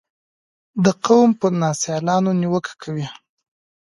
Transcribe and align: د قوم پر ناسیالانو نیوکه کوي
د 0.83 0.85
قوم 1.05 1.29
پر 1.39 1.51
ناسیالانو 1.61 2.31
نیوکه 2.41 2.73
کوي 2.81 3.07